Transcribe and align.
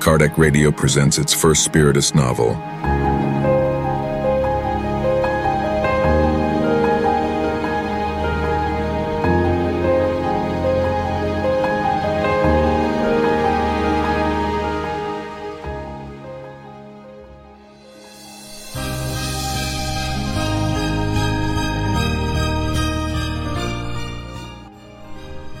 Kardec 0.00 0.38
Radio 0.38 0.70
presents 0.70 1.18
its 1.18 1.34
first 1.34 1.64
Spiritist 1.64 2.14
novel. 2.14 2.54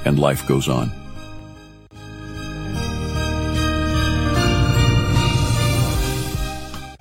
And 0.04 0.18
life 0.18 0.46
goes 0.46 0.68
on. 0.68 1.07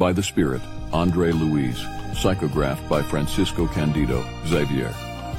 By 0.08 0.14
the 0.14 0.24
Spirit, 0.24 0.62
Andre 0.94 1.34
Luiz. 1.34 1.76
Psychographed 2.14 2.88
by 2.88 3.02
Francisco 3.02 3.68
Candido, 3.68 4.24
Xavier. 4.46 4.96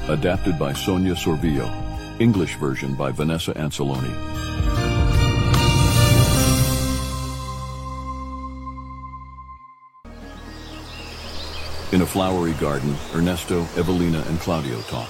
Adapted 0.09 0.59
by 0.59 0.73
Sonia 0.73 1.15
Sorvillo. 1.15 1.67
English 2.19 2.55
version 2.57 2.93
by 2.93 3.09
Vanessa 3.09 3.51
Anceloni. 3.53 4.13
In 11.91 12.03
a 12.03 12.05
flowery 12.05 12.53
garden, 12.61 12.95
Ernesto, 13.15 13.61
Evelina, 13.75 14.23
and 14.27 14.39
Claudio 14.39 14.79
talk. 14.81 15.09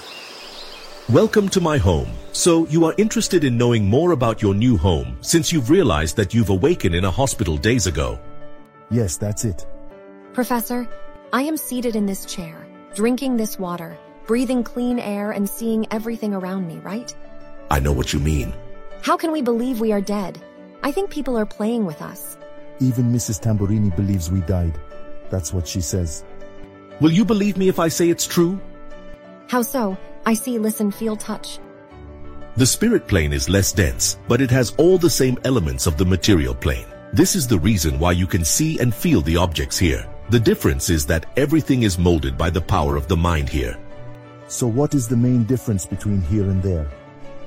Welcome 1.10 1.50
to 1.50 1.60
my 1.60 1.76
home. 1.76 2.08
So 2.32 2.66
you 2.68 2.86
are 2.86 2.94
interested 2.96 3.44
in 3.44 3.58
knowing 3.58 3.84
more 3.86 4.12
about 4.12 4.40
your 4.40 4.54
new 4.54 4.78
home 4.78 5.18
since 5.20 5.52
you've 5.52 5.68
realized 5.68 6.16
that 6.16 6.32
you've 6.32 6.48
awakened 6.48 6.94
in 6.94 7.04
a 7.04 7.10
hospital 7.10 7.58
days 7.58 7.86
ago. 7.86 8.18
Yes, 8.90 9.16
that's 9.16 9.44
it. 9.44 9.66
Professor, 10.32 10.88
I 11.32 11.42
am 11.42 11.56
seated 11.56 11.94
in 11.94 12.06
this 12.06 12.24
chair, 12.24 12.66
drinking 12.94 13.36
this 13.36 13.58
water, 13.58 13.96
breathing 14.26 14.64
clean 14.64 14.98
air, 14.98 15.30
and 15.30 15.48
seeing 15.48 15.86
everything 15.92 16.34
around 16.34 16.66
me, 16.66 16.78
right? 16.78 17.14
I 17.70 17.78
know 17.78 17.92
what 17.92 18.12
you 18.12 18.18
mean. 18.18 18.52
How 19.02 19.16
can 19.16 19.30
we 19.30 19.42
believe 19.42 19.80
we 19.80 19.92
are 19.92 20.00
dead? 20.00 20.42
I 20.82 20.90
think 20.90 21.10
people 21.10 21.38
are 21.38 21.46
playing 21.46 21.84
with 21.86 22.02
us. 22.02 22.36
Even 22.80 23.12
Mrs. 23.12 23.40
Tamburini 23.40 23.94
believes 23.94 24.30
we 24.30 24.40
died. 24.40 24.78
That's 25.30 25.52
what 25.52 25.68
she 25.68 25.80
says. 25.80 26.24
Will 27.00 27.12
you 27.12 27.24
believe 27.24 27.56
me 27.56 27.68
if 27.68 27.78
I 27.78 27.88
say 27.88 28.10
it's 28.10 28.26
true? 28.26 28.60
How 29.48 29.62
so? 29.62 29.96
I 30.26 30.34
see, 30.34 30.58
listen, 30.58 30.90
feel, 30.90 31.16
touch. 31.16 31.58
The 32.56 32.66
spirit 32.66 33.06
plane 33.06 33.32
is 33.32 33.48
less 33.48 33.72
dense, 33.72 34.18
but 34.26 34.40
it 34.40 34.50
has 34.50 34.74
all 34.76 34.98
the 34.98 35.08
same 35.10 35.38
elements 35.44 35.86
of 35.86 35.96
the 35.96 36.04
material 36.04 36.54
plane. 36.54 36.86
This 37.12 37.34
is 37.34 37.48
the 37.48 37.58
reason 37.58 37.98
why 37.98 38.12
you 38.12 38.28
can 38.28 38.44
see 38.44 38.78
and 38.78 38.94
feel 38.94 39.20
the 39.20 39.36
objects 39.36 39.76
here. 39.76 40.06
The 40.28 40.38
difference 40.38 40.90
is 40.90 41.04
that 41.06 41.26
everything 41.36 41.82
is 41.82 41.98
molded 41.98 42.38
by 42.38 42.50
the 42.50 42.60
power 42.60 42.94
of 42.94 43.08
the 43.08 43.16
mind 43.16 43.48
here. 43.48 43.76
So 44.46 44.68
what 44.68 44.94
is 44.94 45.08
the 45.08 45.16
main 45.16 45.42
difference 45.42 45.84
between 45.84 46.20
here 46.22 46.44
and 46.44 46.62
there? 46.62 46.88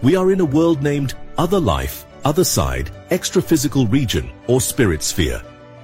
We 0.02 0.18
are 0.18 0.34
in 0.34 0.42
a 0.42 0.46
world 0.46 0.84
named 0.84 1.14
Other 1.38 1.62
Life, 1.62 2.06
Other 2.26 2.44
Side, 2.44 2.92
Extra-Physical 3.10 3.88
Region, 3.88 4.34
or 4.48 4.60
Spirit 4.60 5.02
Sphere. 5.02 5.42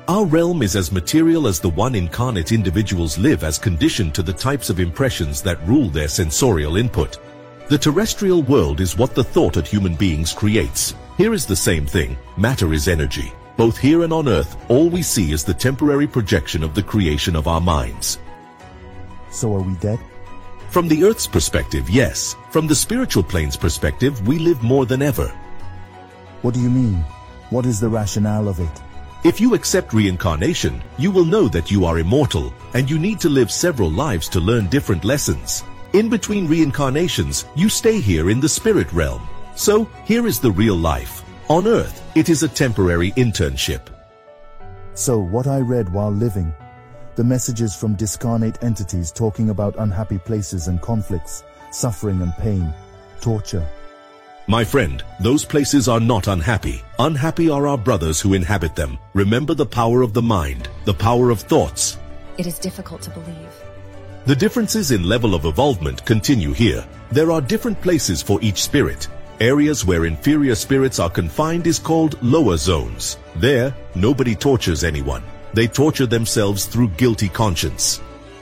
Our 0.09 0.25
realm 0.25 0.61
is 0.61 0.75
as 0.75 0.91
material 0.91 1.47
as 1.47 1.61
the 1.61 1.69
one 1.69 1.95
incarnate 1.95 2.51
individuals 2.51 3.17
live 3.17 3.45
as 3.45 3.57
conditioned 3.57 4.13
to 4.15 4.23
the 4.23 4.33
types 4.33 4.69
of 4.69 4.81
impressions 4.81 5.41
that 5.43 5.65
rule 5.65 5.87
their 5.87 6.09
sensorial 6.09 6.75
input. 6.75 7.17
The 7.69 7.77
terrestrial 7.77 8.41
world 8.43 8.81
is 8.81 8.97
what 8.97 9.15
the 9.15 9.23
thought 9.23 9.55
of 9.55 9.67
human 9.67 9.95
beings 9.95 10.33
creates. 10.33 10.95
Here 11.15 11.33
is 11.33 11.45
the 11.45 11.55
same 11.55 11.85
thing. 11.85 12.17
Matter 12.35 12.73
is 12.73 12.89
energy. 12.89 13.31
Both 13.59 13.77
here 13.77 14.03
and 14.03 14.13
on 14.13 14.29
earth, 14.29 14.55
all 14.69 14.89
we 14.89 15.01
see 15.01 15.33
is 15.33 15.43
the 15.43 15.53
temporary 15.53 16.07
projection 16.07 16.63
of 16.63 16.73
the 16.73 16.81
creation 16.81 17.35
of 17.35 17.45
our 17.45 17.59
minds. 17.59 18.17
So 19.31 19.53
are 19.53 19.59
we 19.61 19.73
dead? 19.73 19.99
From 20.69 20.87
the 20.87 21.03
earth's 21.03 21.27
perspective, 21.27 21.89
yes. 21.89 22.37
From 22.51 22.67
the 22.67 22.73
spiritual 22.73 23.21
plane's 23.21 23.57
perspective, 23.57 24.25
we 24.25 24.39
live 24.39 24.63
more 24.63 24.85
than 24.85 25.01
ever. 25.01 25.27
What 26.41 26.53
do 26.53 26.61
you 26.61 26.69
mean? 26.69 27.03
What 27.49 27.65
is 27.65 27.81
the 27.81 27.89
rationale 27.89 28.47
of 28.47 28.61
it? 28.61 28.81
If 29.25 29.41
you 29.41 29.55
accept 29.55 29.91
reincarnation, 29.91 30.81
you 30.97 31.11
will 31.11 31.25
know 31.25 31.49
that 31.49 31.69
you 31.69 31.83
are 31.83 31.99
immortal 31.99 32.53
and 32.75 32.89
you 32.89 32.97
need 32.97 33.19
to 33.19 33.27
live 33.27 33.51
several 33.51 33.91
lives 33.91 34.29
to 34.29 34.39
learn 34.39 34.67
different 34.67 35.03
lessons. 35.03 35.65
In 35.91 36.07
between 36.07 36.47
reincarnations, 36.47 37.43
you 37.57 37.67
stay 37.67 37.99
here 37.99 38.29
in 38.29 38.39
the 38.39 38.47
spirit 38.47 38.89
realm. 38.93 39.27
So 39.55 39.83
here 40.05 40.27
is 40.27 40.39
the 40.39 40.51
real 40.51 40.77
life. 40.77 41.25
On 41.49 41.65
earth, 41.65 42.03
it 42.15 42.29
is 42.29 42.43
a 42.43 42.47
temporary 42.47 43.11
internship. 43.13 43.81
So 44.93 45.17
what 45.17 45.47
I 45.47 45.61
read 45.61 45.91
while 45.91 46.11
living, 46.11 46.53
the 47.15 47.23
messages 47.23 47.75
from 47.75 47.95
discarnate 47.95 48.63
entities 48.63 49.11
talking 49.11 49.49
about 49.49 49.75
unhappy 49.79 50.19
places 50.19 50.67
and 50.67 50.79
conflicts, 50.79 51.43
suffering 51.71 52.21
and 52.21 52.33
pain, 52.33 52.71
torture. 53.19 53.67
My 54.47 54.63
friend, 54.63 55.03
those 55.19 55.43
places 55.43 55.87
are 55.87 55.99
not 55.99 56.27
unhappy. 56.27 56.83
Unhappy 56.99 57.49
are 57.49 57.65
our 57.65 57.79
brothers 57.79 58.21
who 58.21 58.35
inhabit 58.35 58.75
them. 58.75 58.99
Remember 59.15 59.55
the 59.55 59.65
power 59.65 60.03
of 60.03 60.13
the 60.13 60.21
mind, 60.21 60.69
the 60.85 60.93
power 60.93 61.31
of 61.31 61.39
thoughts. 61.39 61.97
It 62.37 62.45
is 62.45 62.59
difficult 62.59 63.01
to 63.01 63.09
believe. 63.09 63.63
The 64.27 64.35
differences 64.35 64.91
in 64.91 65.01
level 65.01 65.33
of 65.33 65.45
evolvement 65.45 66.05
continue 66.05 66.53
here. 66.53 66.85
There 67.11 67.31
are 67.31 67.41
different 67.41 67.81
places 67.81 68.21
for 68.21 68.39
each 68.43 68.61
spirit. 68.61 69.07
Areas 69.41 69.85
where 69.85 70.05
inferior 70.05 70.53
spirits 70.53 70.99
are 70.99 71.09
confined 71.09 71.65
is 71.65 71.79
called 71.79 72.21
lower 72.21 72.57
zones. 72.57 73.15
There, 73.37 73.73
nobody 73.95 74.35
tortures 74.35 74.83
anyone. 74.83 75.23
They 75.53 75.65
torture 75.65 76.05
themselves 76.05 76.65
through 76.65 76.89
guilty 76.89 77.29
conscience. 77.29 77.99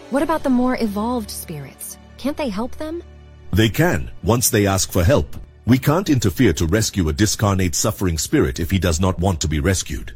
What 0.10 0.24
about 0.24 0.42
the 0.42 0.50
more 0.50 0.76
evolved 0.82 1.30
spirits? 1.30 2.00
Can't 2.18 2.36
they 2.36 2.50
help 2.50 2.76
them? 2.78 3.04
They 3.52 3.70
can, 3.70 4.10
once 4.24 4.50
they 4.50 4.66
ask 4.66 4.92
for 4.92 5.04
help. 5.04 5.36
We 5.68 5.78
can't 5.78 6.10
interfere 6.10 6.54
to 6.54 6.66
rescue 6.66 7.10
a 7.10 7.14
discarnate 7.14 7.76
suffering 7.76 8.18
spirit 8.18 8.60
if 8.60 8.72
he 8.72 8.80
does 8.80 9.00
not 9.00 9.20
want 9.20 9.40
to 9.42 9.48
be 9.48 9.60
rescued. 9.60 10.16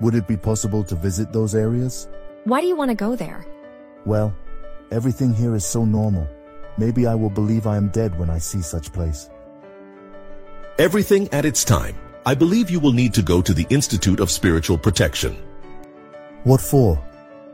Would 0.00 0.14
it 0.14 0.26
be 0.26 0.38
possible 0.38 0.82
to 0.84 0.94
visit 0.94 1.30
those 1.34 1.54
areas? 1.54 2.08
Why 2.44 2.62
do 2.62 2.68
you 2.68 2.76
want 2.76 2.90
to 2.90 2.94
go 2.94 3.16
there? 3.16 3.44
Well, 4.06 4.34
everything 4.90 5.34
here 5.34 5.54
is 5.54 5.66
so 5.66 5.84
normal. 5.84 6.26
Maybe 6.78 7.06
I 7.06 7.14
will 7.14 7.28
believe 7.28 7.66
I 7.66 7.76
am 7.76 7.88
dead 7.88 8.18
when 8.18 8.30
I 8.30 8.38
see 8.38 8.62
such 8.62 8.94
place. 8.94 9.28
Everything 10.78 11.28
at 11.32 11.44
its 11.44 11.64
time. 11.64 11.94
I 12.24 12.34
believe 12.34 12.70
you 12.70 12.80
will 12.80 12.92
need 12.92 13.12
to 13.14 13.22
go 13.22 13.42
to 13.42 13.52
the 13.52 13.66
Institute 13.68 14.20
of 14.20 14.30
Spiritual 14.30 14.78
Protection. 14.78 15.36
What 16.44 16.62
for? 16.62 16.98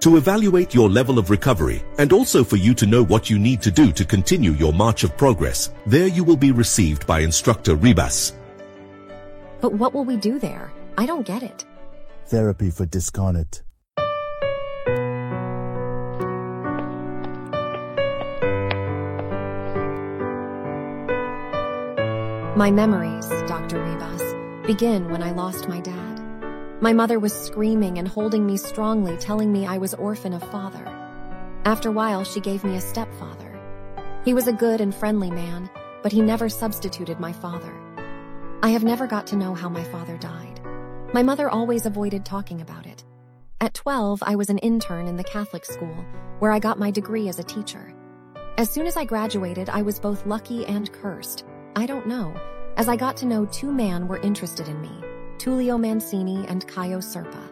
To 0.00 0.16
evaluate 0.16 0.72
your 0.72 0.88
level 0.88 1.18
of 1.18 1.28
recovery 1.28 1.82
and 1.98 2.12
also 2.12 2.44
for 2.44 2.54
you 2.54 2.74
to 2.74 2.86
know 2.86 3.02
what 3.02 3.28
you 3.28 3.36
need 3.36 3.60
to 3.62 3.72
do 3.72 3.90
to 3.90 4.04
continue 4.04 4.52
your 4.52 4.72
march 4.72 5.02
of 5.02 5.16
progress. 5.16 5.70
There 5.84 6.06
you 6.06 6.22
will 6.22 6.36
be 6.36 6.52
received 6.52 7.08
by 7.08 7.20
instructor 7.20 7.74
Ribas. 7.74 8.34
But 9.60 9.72
what 9.72 9.94
will 9.94 10.04
we 10.04 10.16
do 10.16 10.38
there? 10.38 10.70
I 10.96 11.04
don't 11.04 11.26
get 11.26 11.42
it. 11.42 11.64
Therapy 12.26 12.70
for 12.70 12.86
discarnate. 12.86 13.62
My 22.58 22.72
memories, 22.72 23.28
Dr. 23.46 23.78
Ribas, 23.78 24.66
begin 24.66 25.12
when 25.12 25.22
I 25.22 25.30
lost 25.30 25.69
my 25.69 25.78
dad. 25.78 26.20
My 26.80 26.92
mother 26.92 27.20
was 27.20 27.32
screaming 27.32 28.00
and 28.00 28.08
holding 28.08 28.44
me 28.44 28.56
strongly, 28.56 29.16
telling 29.16 29.52
me 29.52 29.64
I 29.64 29.78
was 29.78 29.94
orphan 29.94 30.32
of 30.32 30.42
father. 30.50 30.84
After 31.64 31.91
a 31.91 31.92
while, 31.92 32.24
she 32.24 32.41
gave 32.41 32.64
me 32.64 32.74
a 32.74 32.80
stepfather. 32.80 33.56
He 34.24 34.34
was 34.34 34.48
a 34.48 34.52
good 34.52 34.80
and 34.80 34.92
friendly 34.92 35.30
man, 35.30 35.70
but 36.02 36.10
he 36.10 36.20
never 36.20 36.49
substituted 36.49 37.20
my 37.20 37.32
father. 37.32 37.72
I 38.60 38.70
have 38.70 38.82
never 38.82 39.06
got 39.06 39.28
to 39.28 39.37
know 39.37 39.55
how 39.55 39.69
my 39.69 39.84
father 39.84 40.16
died. 40.16 40.60
My 41.14 41.22
mother 41.22 41.49
always 41.49 41.87
avoided 41.87 42.25
talking 42.25 42.60
about 42.60 42.87
it. 42.87 43.05
At 43.60 43.75
12, 43.75 44.20
I 44.26 44.34
was 44.34 44.50
an 44.50 44.58
intern 44.58 45.06
in 45.06 45.14
the 45.14 45.22
Catholic 45.22 45.64
school, 45.64 46.05
where 46.40 46.50
I 46.50 46.58
got 46.58 46.76
my 46.76 46.90
degree 46.90 47.28
as 47.28 47.38
a 47.38 47.44
teacher. 47.44 47.94
As 48.56 48.69
soon 48.69 48.88
as 48.88 48.96
I 48.96 49.05
graduated, 49.05 49.70
I 49.70 49.82
was 49.82 50.00
both 50.00 50.26
lucky 50.26 50.66
and 50.66 50.93
cursed. 50.93 51.44
I 51.76 51.87
don't 51.87 52.06
know, 52.06 52.35
as 52.76 52.88
I 52.88 52.97
got 52.97 53.17
to 53.19 53.26
know 53.26 53.44
two 53.47 53.73
men 53.73 54.09
were 54.09 54.19
interested 54.19 54.69
in 54.69 54.81
me, 54.81 54.91
Tullio 55.38 55.79
Mancini 55.79 56.47
and 56.47 56.67
Caio 56.67 56.99
Serpa. 56.99 57.49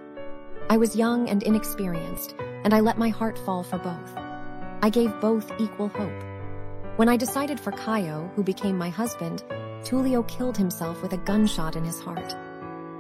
I 0.69 0.77
was 0.77 0.97
young 0.97 1.29
and 1.29 1.43
inexperienced, 1.43 2.35
and 2.65 2.75
I 2.75 2.81
let 2.81 2.99
my 2.99 3.09
heart 3.09 3.39
fall 3.39 3.63
for 3.63 3.79
both. 3.79 4.17
I 4.83 4.91
gave 4.91 5.21
both 5.21 5.51
equal 5.59 5.89
hope. 5.89 6.23
When 6.97 7.09
I 7.09 7.17
decided 7.17 7.61
for 7.61 7.73
Caio, 7.73 8.31
who 8.35 8.43
became 8.43 8.77
my 8.77 8.89
husband, 8.89 9.45
Tullio 9.85 10.27
killed 10.27 10.57
himself 10.57 11.03
with 11.03 11.13
a 11.13 11.19
gunshot 11.19 11.77
in 11.77 11.85
his 11.85 12.01
heart. 12.01 12.35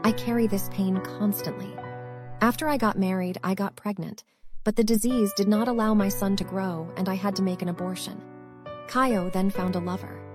I 0.05 0.13
carry 0.13 0.47
this 0.47 0.69
pain 0.73 1.01
constantly. 1.01 1.75
After 2.41 2.69
I 2.69 2.77
got 2.77 2.99
married, 2.99 3.39
I 3.43 3.55
got 3.55 3.75
pregnant, 3.77 4.23
but 4.65 4.77
the 4.77 4.85
disease 4.85 5.33
did 5.37 5.49
not 5.49 5.69
allow 5.69 5.95
my 5.95 6.09
son 6.09 6.37
to 6.37 6.45
grow, 6.45 6.93
and 6.97 7.09
I 7.09 7.15
had 7.15 7.35
to 7.37 7.43
make 7.43 7.63
an 7.63 7.69
abortion. 7.69 8.23
Caio 8.89 9.31
then 9.31 9.51
found 9.51 9.75
a 9.75 9.81
lover. 9.81 10.26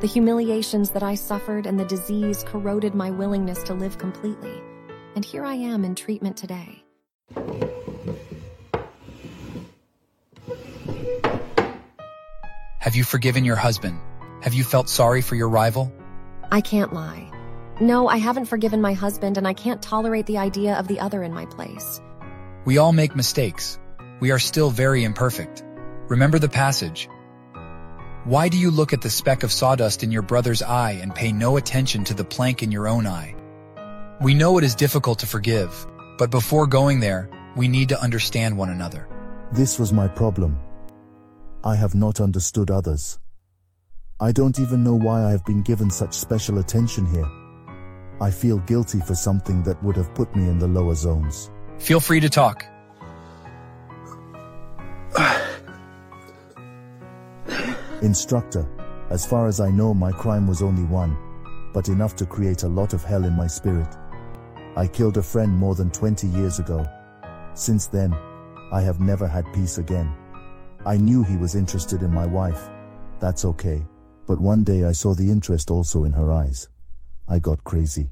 The 0.00 0.06
humiliations 0.06 0.90
that 0.90 1.02
I 1.02 1.16
suffered 1.16 1.66
and 1.66 1.78
the 1.78 1.84
disease 1.84 2.44
corroded 2.44 2.94
my 2.94 3.10
willingness 3.10 3.64
to 3.64 3.74
live 3.74 3.98
completely, 3.98 4.62
and 5.16 5.24
here 5.24 5.44
I 5.44 5.54
am 5.54 5.84
in 5.84 5.96
treatment 5.96 6.36
today. 6.36 6.84
Have 12.78 12.94
you 12.94 13.02
forgiven 13.02 13.44
your 13.44 13.56
husband? 13.56 13.98
Have 14.40 14.54
you 14.54 14.62
felt 14.62 14.88
sorry 14.88 15.20
for 15.20 15.34
your 15.34 15.48
rival? 15.48 15.92
I 16.52 16.60
can't 16.60 16.92
lie. 16.92 17.28
No, 17.80 18.06
I 18.06 18.18
haven't 18.18 18.44
forgiven 18.44 18.80
my 18.80 18.92
husband, 18.92 19.36
and 19.36 19.48
I 19.48 19.52
can't 19.52 19.82
tolerate 19.82 20.26
the 20.26 20.38
idea 20.38 20.78
of 20.78 20.86
the 20.86 21.00
other 21.00 21.24
in 21.24 21.34
my 21.34 21.46
place. 21.46 22.00
We 22.64 22.78
all 22.78 22.92
make 22.92 23.16
mistakes. 23.16 23.80
We 24.20 24.30
are 24.30 24.38
still 24.38 24.70
very 24.70 25.02
imperfect. 25.02 25.64
Remember 26.06 26.38
the 26.38 26.48
passage. 26.48 27.08
Why 28.28 28.50
do 28.50 28.58
you 28.58 28.70
look 28.70 28.92
at 28.92 29.00
the 29.00 29.08
speck 29.08 29.42
of 29.42 29.50
sawdust 29.50 30.02
in 30.02 30.12
your 30.12 30.20
brother's 30.20 30.60
eye 30.60 30.98
and 31.00 31.14
pay 31.14 31.32
no 31.32 31.56
attention 31.56 32.04
to 32.04 32.12
the 32.12 32.26
plank 32.26 32.62
in 32.62 32.70
your 32.70 32.86
own 32.86 33.06
eye? 33.06 33.34
We 34.20 34.34
know 34.34 34.58
it 34.58 34.64
is 34.64 34.74
difficult 34.74 35.20
to 35.20 35.26
forgive, 35.26 35.86
but 36.18 36.30
before 36.30 36.66
going 36.66 37.00
there, 37.00 37.30
we 37.56 37.68
need 37.68 37.88
to 37.88 37.98
understand 37.98 38.58
one 38.58 38.68
another. 38.68 39.08
This 39.50 39.78
was 39.78 39.94
my 39.94 40.08
problem. 40.08 40.58
I 41.64 41.74
have 41.76 41.94
not 41.94 42.20
understood 42.20 42.70
others. 42.70 43.18
I 44.20 44.30
don't 44.32 44.60
even 44.60 44.84
know 44.84 44.94
why 44.94 45.24
I 45.24 45.30
have 45.30 45.46
been 45.46 45.62
given 45.62 45.88
such 45.88 46.12
special 46.12 46.58
attention 46.58 47.06
here. 47.06 47.30
I 48.20 48.30
feel 48.30 48.58
guilty 48.58 49.00
for 49.00 49.14
something 49.14 49.62
that 49.62 49.82
would 49.82 49.96
have 49.96 50.14
put 50.14 50.36
me 50.36 50.42
in 50.50 50.58
the 50.58 50.68
lower 50.68 50.94
zones. 50.94 51.50
Feel 51.78 51.98
free 51.98 52.20
to 52.20 52.28
talk. 52.28 52.66
Instructor, 58.02 58.64
as 59.10 59.26
far 59.26 59.48
as 59.48 59.58
I 59.58 59.70
know, 59.70 59.92
my 59.92 60.12
crime 60.12 60.46
was 60.46 60.62
only 60.62 60.84
one, 60.84 61.16
but 61.74 61.88
enough 61.88 62.14
to 62.16 62.26
create 62.26 62.62
a 62.62 62.68
lot 62.68 62.92
of 62.92 63.02
hell 63.02 63.24
in 63.24 63.32
my 63.32 63.48
spirit. 63.48 63.96
I 64.76 64.86
killed 64.86 65.16
a 65.16 65.22
friend 65.22 65.50
more 65.50 65.74
than 65.74 65.90
20 65.90 66.28
years 66.28 66.60
ago. 66.60 66.86
Since 67.54 67.88
then, 67.88 68.14
I 68.70 68.82
have 68.82 69.00
never 69.00 69.26
had 69.26 69.52
peace 69.52 69.78
again. 69.78 70.14
I 70.86 70.96
knew 70.96 71.24
he 71.24 71.36
was 71.36 71.56
interested 71.56 72.02
in 72.02 72.14
my 72.14 72.24
wife. 72.24 72.70
That's 73.18 73.44
okay. 73.44 73.84
But 74.28 74.40
one 74.40 74.62
day 74.62 74.84
I 74.84 74.92
saw 74.92 75.14
the 75.14 75.30
interest 75.30 75.68
also 75.68 76.04
in 76.04 76.12
her 76.12 76.30
eyes. 76.30 76.68
I 77.26 77.40
got 77.40 77.64
crazy. 77.64 78.10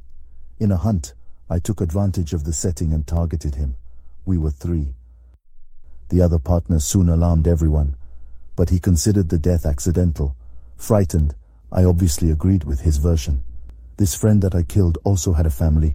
In 0.59 0.73
a 0.73 0.77
hunt, 0.77 1.15
I 1.49 1.61
took 1.61 1.81
advantage 1.81 2.33
of 2.33 2.43
the 2.43 2.53
setting 2.53 2.93
and 2.93 3.07
targeted 3.07 3.55
him. 3.55 3.77
We 4.25 4.37
were 4.37 4.51
three. 4.51 4.95
The 6.09 6.23
other 6.23 6.41
partner 6.41 6.81
soon 6.81 7.09
alarmed 7.09 7.47
everyone, 7.47 7.97
but 8.57 8.71
he 8.71 8.81
considered 8.81 9.29
the 9.29 9.39
death 9.39 9.67
accidental. 9.67 10.35
Frightened, 10.77 11.35
I 11.71 11.85
obviously 11.85 12.31
agreed 12.31 12.65
with 12.65 12.81
his 12.81 12.97
version. 12.97 13.45
This 13.99 14.15
friend 14.15 14.43
that 14.43 14.55
I 14.55 14.63
killed 14.63 14.99
also 15.05 15.35
had 15.35 15.47
a 15.47 15.51
family, 15.51 15.95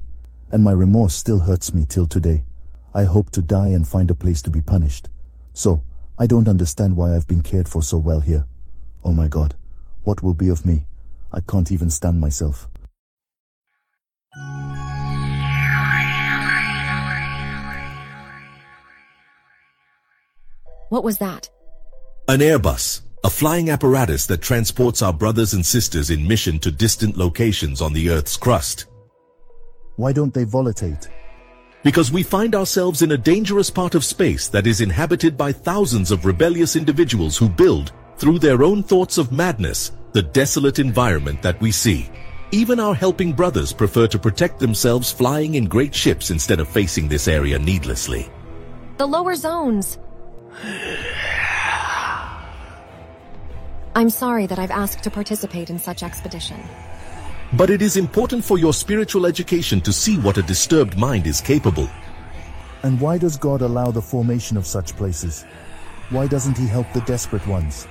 and 0.51 0.63
my 0.63 0.71
remorse 0.71 1.15
still 1.15 1.39
hurts 1.39 1.73
me 1.73 1.85
till 1.85 2.07
today. 2.07 2.43
I 2.93 3.05
hope 3.05 3.31
to 3.31 3.41
die 3.41 3.69
and 3.69 3.87
find 3.87 4.11
a 4.11 4.15
place 4.15 4.41
to 4.43 4.49
be 4.49 4.61
punished. 4.61 5.09
So, 5.53 5.83
I 6.19 6.27
don't 6.27 6.47
understand 6.47 6.95
why 6.95 7.15
I've 7.15 7.27
been 7.27 7.41
cared 7.41 7.67
for 7.67 7.81
so 7.81 7.97
well 7.97 8.19
here. 8.19 8.45
Oh 9.03 9.13
my 9.13 9.27
god, 9.27 9.55
what 10.03 10.21
will 10.21 10.33
be 10.33 10.49
of 10.49 10.65
me? 10.65 10.85
I 11.31 11.39
can't 11.41 11.71
even 11.71 11.89
stand 11.89 12.19
myself. 12.19 12.67
What 20.89 21.05
was 21.05 21.19
that? 21.19 21.49
An 22.31 22.39
Airbus, 22.39 23.01
a 23.25 23.29
flying 23.29 23.71
apparatus 23.71 24.25
that 24.27 24.41
transports 24.41 25.01
our 25.01 25.11
brothers 25.11 25.53
and 25.53 25.65
sisters 25.65 26.11
in 26.11 26.25
mission 26.25 26.59
to 26.59 26.71
distant 26.71 27.17
locations 27.17 27.81
on 27.81 27.91
the 27.91 28.09
Earth's 28.09 28.37
crust. 28.37 28.85
Why 29.97 30.13
don't 30.13 30.33
they 30.33 30.45
volatilate? 30.45 31.09
Because 31.83 32.09
we 32.09 32.23
find 32.23 32.55
ourselves 32.55 33.01
in 33.01 33.11
a 33.11 33.17
dangerous 33.17 33.69
part 33.69 33.95
of 33.95 34.05
space 34.05 34.47
that 34.47 34.65
is 34.65 34.79
inhabited 34.79 35.35
by 35.35 35.51
thousands 35.51 36.09
of 36.09 36.23
rebellious 36.23 36.77
individuals 36.77 37.37
who 37.37 37.49
build, 37.49 37.91
through 38.15 38.39
their 38.39 38.63
own 38.63 38.81
thoughts 38.81 39.17
of 39.17 39.33
madness, 39.33 39.91
the 40.13 40.23
desolate 40.23 40.79
environment 40.79 41.41
that 41.41 41.59
we 41.59 41.69
see. 41.69 42.09
Even 42.51 42.79
our 42.79 42.95
helping 42.95 43.33
brothers 43.33 43.73
prefer 43.73 44.07
to 44.07 44.17
protect 44.17 44.57
themselves 44.57 45.11
flying 45.11 45.55
in 45.55 45.65
great 45.65 45.93
ships 45.93 46.31
instead 46.31 46.61
of 46.61 46.69
facing 46.69 47.09
this 47.09 47.27
area 47.27 47.59
needlessly. 47.59 48.31
The 48.95 49.05
lower 49.05 49.35
zones. 49.35 49.99
I'm 53.93 54.09
sorry 54.09 54.45
that 54.45 54.57
I've 54.57 54.71
asked 54.71 55.03
to 55.03 55.11
participate 55.11 55.69
in 55.69 55.77
such 55.77 56.01
expedition. 56.01 56.57
But 57.53 57.69
it 57.69 57.81
is 57.81 57.97
important 57.97 58.45
for 58.45 58.57
your 58.57 58.73
spiritual 58.73 59.25
education 59.25 59.81
to 59.81 59.91
see 59.91 60.17
what 60.17 60.37
a 60.37 60.41
disturbed 60.43 60.97
mind 60.97 61.27
is 61.27 61.41
capable. 61.41 61.89
And 62.83 63.01
why 63.01 63.17
does 63.17 63.35
God 63.35 63.61
allow 63.61 63.91
the 63.91 64.01
formation 64.01 64.55
of 64.55 64.65
such 64.65 64.95
places? 64.95 65.43
Why 66.09 66.25
doesn't 66.25 66.57
he 66.57 66.67
help 66.67 66.91
the 66.93 67.01
desperate 67.01 67.45
ones? 67.47 67.85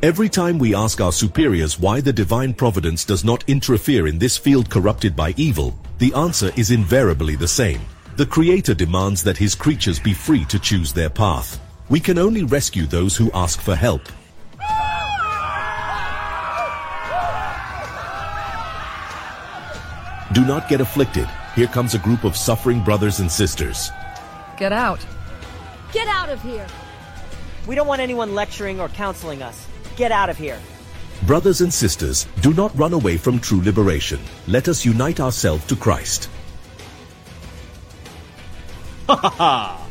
Every 0.00 0.28
time 0.28 0.60
we 0.60 0.76
ask 0.76 1.00
our 1.00 1.10
superiors 1.10 1.80
why 1.80 2.00
the 2.00 2.12
divine 2.12 2.54
providence 2.54 3.04
does 3.04 3.24
not 3.24 3.42
interfere 3.48 4.06
in 4.06 4.16
this 4.16 4.38
field 4.38 4.70
corrupted 4.70 5.16
by 5.16 5.34
evil, 5.36 5.76
the 5.98 6.14
answer 6.14 6.52
is 6.56 6.70
invariably 6.70 7.34
the 7.34 7.48
same. 7.48 7.80
The 8.14 8.26
Creator 8.26 8.74
demands 8.74 9.24
that 9.24 9.36
his 9.36 9.56
creatures 9.56 9.98
be 9.98 10.14
free 10.14 10.44
to 10.44 10.60
choose 10.60 10.92
their 10.92 11.10
path. 11.10 11.60
We 11.88 11.98
can 11.98 12.16
only 12.16 12.44
rescue 12.44 12.86
those 12.86 13.16
who 13.16 13.32
ask 13.34 13.60
for 13.60 13.74
help. 13.74 14.02
Do 20.38 20.44
not 20.44 20.68
get 20.68 20.80
afflicted. 20.80 21.28
Here 21.56 21.66
comes 21.66 21.94
a 21.94 21.98
group 21.98 22.22
of 22.22 22.36
suffering 22.36 22.80
brothers 22.84 23.18
and 23.18 23.28
sisters. 23.28 23.90
Get 24.56 24.72
out. 24.72 25.04
Get 25.92 26.06
out 26.06 26.28
of 26.28 26.40
here! 26.40 26.64
We 27.66 27.74
don't 27.74 27.88
want 27.88 28.00
anyone 28.00 28.36
lecturing 28.36 28.78
or 28.78 28.88
counseling 28.88 29.42
us. 29.42 29.66
Get 29.96 30.12
out 30.12 30.30
of 30.30 30.38
here. 30.38 30.60
Brothers 31.26 31.60
and 31.60 31.74
sisters, 31.74 32.28
do 32.40 32.54
not 32.54 32.70
run 32.78 32.92
away 32.92 33.16
from 33.16 33.40
true 33.40 33.60
liberation. 33.60 34.20
Let 34.46 34.68
us 34.68 34.84
unite 34.84 35.18
ourselves 35.18 35.66
to 35.66 35.74
Christ. 35.74 36.30
Ha 39.08 39.16
ha 39.16 39.30
ha! 39.30 39.86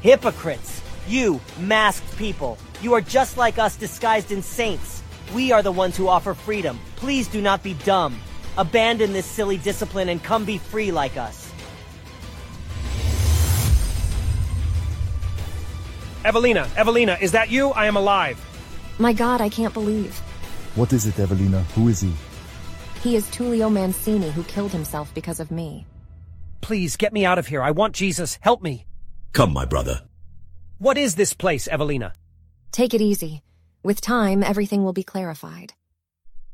Hypocrites! 0.00 0.82
You, 1.06 1.40
masked 1.60 2.16
people, 2.16 2.58
you 2.80 2.92
are 2.94 3.00
just 3.00 3.36
like 3.36 3.60
us 3.60 3.76
disguised 3.76 4.32
in 4.32 4.42
saints. 4.42 5.00
We 5.32 5.52
are 5.52 5.62
the 5.62 5.70
ones 5.70 5.96
who 5.96 6.08
offer 6.08 6.34
freedom. 6.34 6.80
Please 6.96 7.28
do 7.28 7.40
not 7.40 7.62
be 7.62 7.74
dumb. 7.84 8.20
Abandon 8.58 9.12
this 9.12 9.26
silly 9.26 9.56
discipline 9.56 10.08
and 10.08 10.22
come 10.22 10.44
be 10.44 10.58
free 10.58 10.92
like 10.92 11.16
us. 11.16 11.50
Evelina, 16.24 16.68
Evelina, 16.76 17.18
is 17.20 17.32
that 17.32 17.50
you? 17.50 17.70
I 17.70 17.86
am 17.86 17.96
alive. 17.96 18.38
My 18.98 19.12
god, 19.12 19.40
I 19.40 19.48
can't 19.48 19.74
believe. 19.74 20.16
What 20.76 20.92
is 20.92 21.06
it, 21.06 21.18
Evelina? 21.18 21.62
Who 21.74 21.88
is 21.88 22.00
he? 22.00 22.12
He 23.02 23.16
is 23.16 23.26
Tullio 23.30 23.70
Mancini 23.70 24.30
who 24.30 24.44
killed 24.44 24.70
himself 24.70 25.12
because 25.14 25.40
of 25.40 25.50
me. 25.50 25.84
Please, 26.60 26.96
get 26.96 27.12
me 27.12 27.24
out 27.24 27.38
of 27.38 27.48
here. 27.48 27.62
I 27.62 27.72
want 27.72 27.94
Jesus. 27.94 28.38
Help 28.40 28.62
me. 28.62 28.86
Come, 29.32 29.52
my 29.52 29.64
brother. 29.64 30.02
What 30.78 30.96
is 30.96 31.16
this 31.16 31.34
place, 31.34 31.66
Evelina? 31.66 32.12
Take 32.70 32.94
it 32.94 33.00
easy. 33.00 33.42
With 33.82 34.00
time, 34.00 34.44
everything 34.44 34.84
will 34.84 34.92
be 34.92 35.02
clarified. 35.02 35.74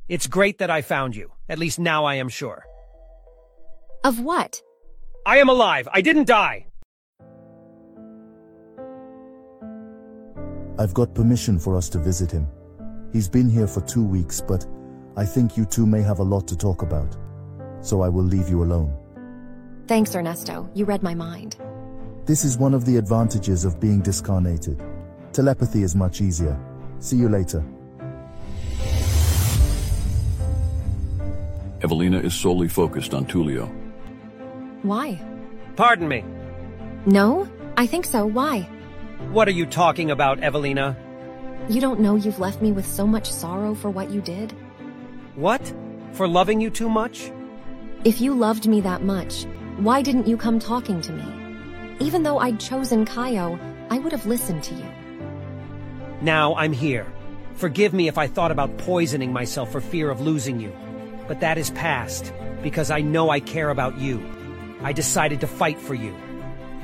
It's 0.09 0.27
great 0.27 0.59
that 0.59 0.71
I 0.71 0.81
found 0.81 1.15
you. 1.15 1.33
At 1.50 1.59
least 1.59 1.79
now 1.79 2.07
I 2.07 2.15
am 2.15 2.31
sure. 2.31 2.65
Of 4.05 4.21
what? 4.21 4.62
I 5.27 5.37
am 5.38 5.50
alive. 5.50 5.87
I 5.93 6.00
didn't 6.00 6.27
die. 6.27 6.67
I've 10.79 10.95
got 10.95 11.15
permission 11.15 11.59
for 11.59 11.77
us 11.77 11.91
to 11.91 11.99
visit 11.99 12.31
him. 12.31 12.47
He's 13.12 13.29
been 13.29 13.50
here 13.50 13.67
for 13.67 13.83
two 13.83 14.05
weeks, 14.05 14.41
but 14.41 14.65
I 15.17 15.27
think 15.27 15.59
you 15.59 15.67
two 15.67 15.85
may 15.85 16.00
have 16.00 16.21
a 16.21 16.23
lot 16.23 16.49
to 16.49 16.57
talk 16.57 16.81
about. 16.83 17.17
So 17.83 18.00
I 18.00 18.09
will 18.09 18.25
leave 18.25 18.49
you 18.49 18.62
alone. 18.62 18.97
Thanks, 19.88 20.15
Ernesto. 20.15 20.71
You 20.75 20.87
read 20.87 21.03
my 21.03 21.15
mind. 21.15 21.57
This 22.25 22.45
is 22.45 22.57
one 22.57 22.73
of 22.73 22.87
the 22.87 22.97
advantages 22.97 23.67
of 23.67 23.79
being 23.81 24.00
discarnated. 24.00 24.83
Telepathy 25.33 25.83
is 25.83 25.95
much 25.95 26.21
easier. 26.23 26.59
See 26.99 27.17
you 27.17 27.29
later. 27.29 27.62
Evelina 31.81 32.19
is 32.19 32.35
solely 32.35 32.69
focused 32.69 33.15
on 33.15 33.25
Tullio. 33.25 33.71
Why? 34.83 35.21
Pardon 35.77 36.09
me. 36.09 36.25
No? 37.07 37.49
I 37.77 37.87
think 37.87 38.05
so. 38.05 38.27
Why? 38.27 38.63
What 39.31 39.47
are 39.47 39.53
you 39.53 39.65
talking 39.65 40.11
about, 40.11 40.43
Evelina? 40.43 40.97
You 41.69 41.81
don't 41.81 42.01
know 42.01 42.17
you've 42.17 42.41
left 42.41 42.61
me 42.61 42.73
with 42.73 42.87
so 42.87 43.07
much 43.07 43.31
sorrow 43.31 43.75
for 43.75 43.91
what 43.91 44.11
you 44.11 44.21
did? 44.21 44.53
What? 45.37 45.73
For 46.13 46.27
loving 46.27 46.61
you 46.61 46.71
too 46.71 46.89
much? 46.89 47.31
If 48.05 48.21
you 48.21 48.35
loved 48.35 48.67
me 48.67 48.81
that 48.81 49.03
much, 49.03 49.45
why 49.77 50.03
didn't 50.03 50.27
you 50.27 50.37
come 50.37 50.59
talking 50.59 51.01
to 51.03 51.13
me? 51.13 51.97
Even 52.01 52.25
though 52.25 52.39
I'd 52.39 52.59
chosen 52.59 53.05
Caio, 53.05 53.59
I 53.91 53.99
would 53.99 54.13
have 54.13 54.27
listened 54.27 54.65
to 54.65 54.75
you. 54.75 54.87
Now 56.23 56.57
I'm 56.57 56.73
here. 56.73 57.07
Forgive 57.55 57.93
me 57.93 58.09
if 58.09 58.19
I 58.19 58.27
thought 58.27 58.51
about 58.51 58.79
poisoning 58.79 59.33
myself 59.33 59.71
for 59.71 59.81
fear 59.81 60.11
of 60.11 60.21
losing 60.21 60.61
you. 60.61 60.73
But 61.29 61.41
that 61.41 61.59
is 61.59 61.71
past, 61.71 62.33
because 62.63 62.91
I 62.91 63.03
know 63.03 63.31
I 63.31 63.39
care 63.39 63.71
about 63.71 63.99
you. 63.99 64.21
I 64.83 64.93
decided 64.93 65.41
to 65.43 65.47
fight 65.47 65.79
for 65.79 65.95
you. 65.95 66.13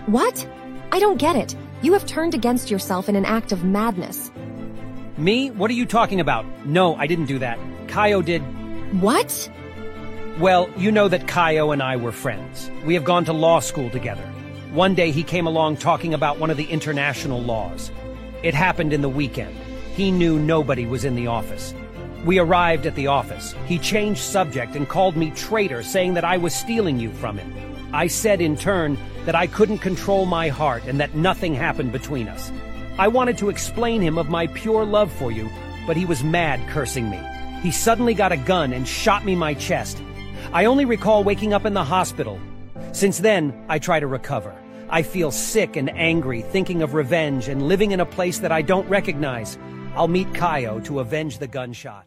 What? 0.07 0.47
I 0.93 1.01
don't 1.01 1.17
get 1.17 1.35
it. 1.35 1.57
You 1.83 1.95
have 1.95 2.07
turned 2.07 2.35
against 2.35 2.71
yourself 2.71 3.09
in 3.09 3.17
an 3.17 3.25
act 3.25 3.51
of 3.51 3.65
madness. 3.65 4.31
Me? 5.17 5.51
What 5.51 5.71
are 5.71 5.75
you 5.75 5.87
talking 5.87 6.21
about? 6.21 6.45
No, 6.67 6.95
I 6.97 7.07
didn't 7.07 7.27
do 7.27 7.39
that. 7.39 7.59
Caio 7.89 8.21
did. 8.21 8.43
What? 9.01 9.51
Well, 10.39 10.69
you 10.77 10.93
know 10.93 11.09
that 11.09 11.27
Caio 11.27 11.71
and 11.71 11.83
I 11.83 11.97
were 11.97 12.13
friends. 12.13 12.71
We 12.85 12.95
have 12.95 13.05
gone 13.05 13.25
to 13.27 13.33
law 13.33 13.61
school 13.61 13.89
together. 13.91 14.25
One 14.73 14.95
day 14.95 15.11
he 15.11 15.23
came 15.23 15.47
along 15.47 15.77
talking 15.77 16.13
about 16.13 16.39
one 16.39 16.51
of 16.51 16.57
the 16.57 16.65
international 16.65 17.41
laws. 17.41 17.91
It 18.43 18.55
happened 18.55 18.93
in 18.93 19.01
the 19.01 19.09
weekend. 19.09 19.57
He 19.95 20.11
knew 20.11 20.39
nobody 20.39 20.85
was 20.85 21.05
in 21.05 21.15
the 21.15 21.29
office. 21.29 21.73
We 22.25 22.38
arrived 22.38 22.87
at 22.87 22.95
the 22.95 23.09
office. 23.09 23.54
He 23.66 23.78
changed 23.78 24.21
subject 24.21 24.76
and 24.76 24.88
called 24.88 25.14
me 25.14 25.31
traitor, 25.33 25.83
saying 25.83 26.14
that 26.14 26.25
I 26.25 26.38
was 26.38 26.54
stealing 26.54 26.99
you 26.99 27.12
from 27.12 27.37
him. 27.37 27.52
I 27.93 28.07
said 28.07 28.40
in 28.40 28.57
turn 28.57 28.97
that 29.26 29.35
I 29.35 29.47
couldn't 29.47 29.78
control 29.78 30.25
my 30.25 30.49
heart 30.49 30.85
and 30.85 30.99
that 31.00 31.14
nothing 31.14 31.54
happened 31.54 31.93
between 31.93 32.28
us. 32.28 32.50
I 32.99 33.09
wanted 33.09 33.37
to 33.38 33.50
explain 33.50 34.00
him 34.00 34.16
of 34.16 34.31
my 34.31 34.47
pure 34.47 34.87
love 34.87 35.12
for 35.12 35.31
you, 35.31 35.50
but 35.87 35.99
he 35.99 36.07
was 36.07 36.25
mad 36.25 36.66
cursing 36.71 37.11
me. 37.11 37.21
He 37.62 37.71
suddenly 37.71 38.14
got 38.14 38.33
a 38.33 38.38
gun 38.38 38.73
and 38.73 38.88
shot 38.88 39.25
me 39.25 39.37
my 39.37 39.52
chest. 39.52 40.02
I 40.52 40.64
only 40.64 40.87
recall 40.87 41.25
waking 41.25 41.52
up 41.52 41.66
in 41.66 41.75
the 41.75 41.85
hospital. 41.85 42.40
Since 42.93 43.19
then, 43.19 43.66
I 43.69 43.78
try 43.78 44.00
to 44.00 44.07
recover. 44.07 44.54
I 44.88 45.02
feel 45.02 45.31
sick 45.31 45.76
and 45.76 45.90
angry, 45.90 46.40
thinking 46.40 46.81
of 46.81 46.95
revenge 46.95 47.49
and 47.49 47.69
living 47.69 47.90
in 47.90 48.00
a 48.00 48.07
place 48.07 48.38
that 48.38 48.52
I 48.52 48.62
don't 48.62 48.88
recognize. 48.88 49.59
I'll 49.95 50.09
meet 50.09 50.33
Caio 50.35 50.81
to 50.81 51.00
avenge 51.00 51.38
the 51.38 51.47
gunshot. 51.47 52.07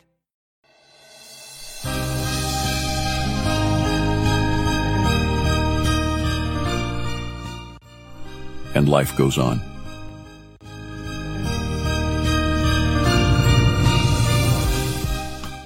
And 8.77 8.88
life 8.88 9.17
goes 9.17 9.39
on. 9.39 9.60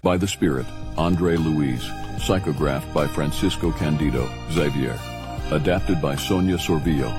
By 0.01 0.15
the 0.15 0.25
Spirit, 0.25 0.65
Andre 0.97 1.35
Luiz. 1.35 1.83
Psychographed 2.23 2.93
by 2.93 3.07
Francisco 3.07 3.73
Candido, 3.73 4.29
Xavier. 4.53 4.97
Adapted 5.51 6.01
by 6.01 6.15
Sonia 6.15 6.55
Sorvillo. 6.55 7.11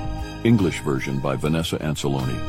English 0.43 0.79
version 0.79 1.19
by 1.19 1.35
Vanessa 1.35 1.77
Anceloni. 1.77 2.39